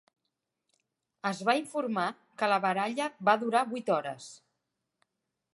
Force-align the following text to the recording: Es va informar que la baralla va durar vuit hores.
Es 1.31 1.41
va 1.49 1.55
informar 1.59 2.07
que 2.41 2.51
la 2.53 2.59
baralla 2.65 3.11
va 3.31 3.39
durar 3.45 3.65
vuit 3.75 3.93
hores. 3.99 4.35